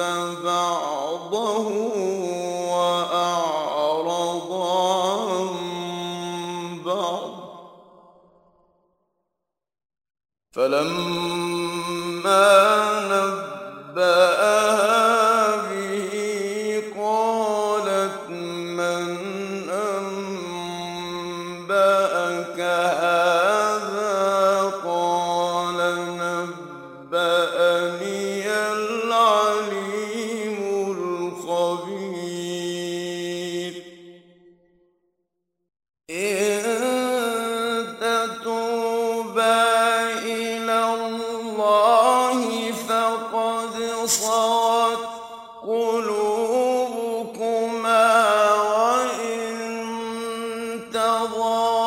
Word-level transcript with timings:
فبعد 0.00 0.69
تَضَاءَ 50.92 51.79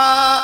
ضحى 0.00 0.40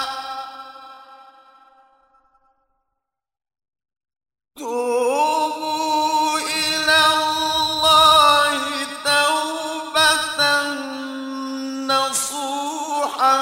توبوا 5.07 6.39
إلى 6.39 7.01
الله 7.17 8.61
توبة 9.05 10.41
نصوحا 11.95 13.37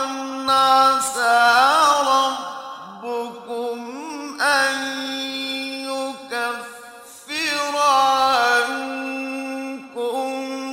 عسى 0.48 1.42
ربكم 3.02 3.78
أن 4.40 4.74
يكفر 5.90 7.74
عنكم 8.56 9.18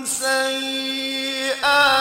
سيئات 0.06 2.01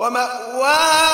ومأواه 0.00 1.09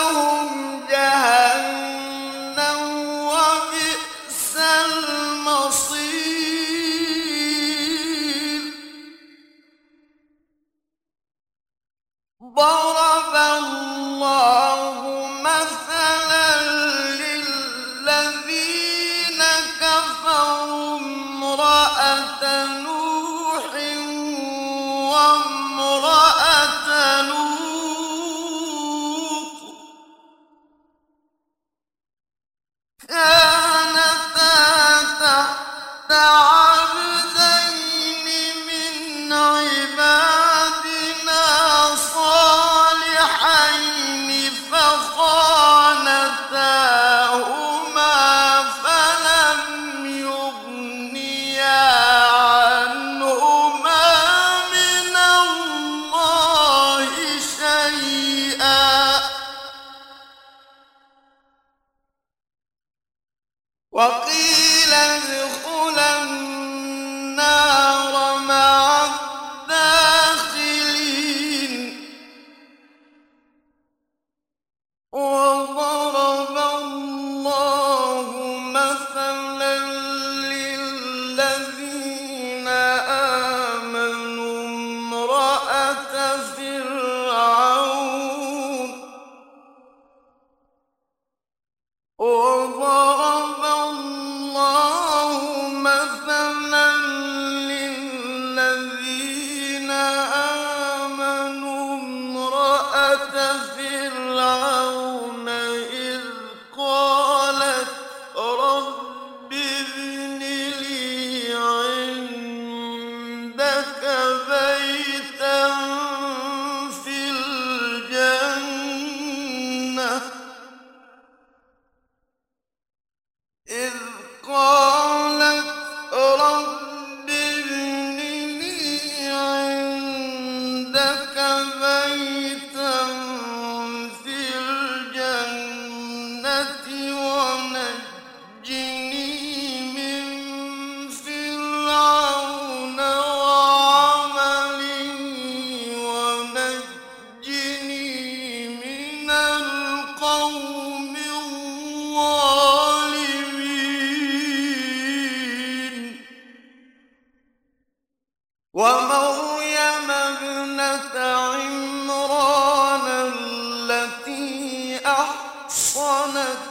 ومريم 158.76 160.10
ابنة 160.10 161.16
عمران 161.16 163.06
التي 163.08 165.00
أحصنت 165.06 166.62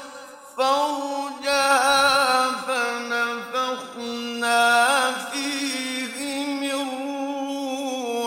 فرجها 0.57 2.51
فنفخنا 2.67 3.91
فيه 5.11 6.45
من 6.45 6.89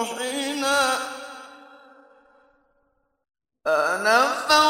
روحنا. 0.00 0.80
فنفخنا 3.64 4.67